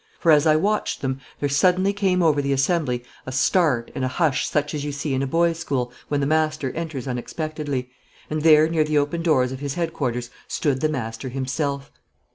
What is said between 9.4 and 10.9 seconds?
of his headquarters stood the